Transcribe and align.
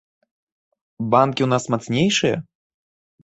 Банкі 1.15 1.41
ў 1.43 1.49
нас 1.53 1.63
мацнейшыя? 1.75 2.35